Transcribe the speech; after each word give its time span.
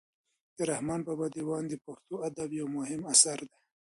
د 0.57 0.59
رحمان 0.71 0.99
بابا 1.07 1.25
دېوان 1.35 1.63
د 1.69 1.73
پښتو 1.85 2.15
ادب 2.27 2.49
یو 2.59 2.67
مهم 2.77 3.01
اثر 3.13 3.37
دی. 3.49 3.57